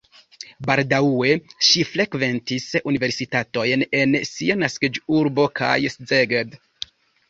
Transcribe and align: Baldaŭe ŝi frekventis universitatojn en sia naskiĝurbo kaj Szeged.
Baldaŭe 0.69 1.29
ŝi 1.67 1.85
frekventis 1.91 2.67
universitatojn 2.95 3.87
en 4.03 4.19
sia 4.33 4.61
naskiĝurbo 4.67 5.51
kaj 5.63 5.75
Szeged. 6.01 6.63